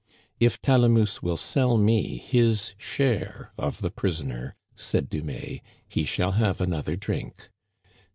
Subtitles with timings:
[0.49, 5.61] "If Talamousse will sell me his share of the prison er," said Dumais,"
[5.93, 7.51] he shall have another drink."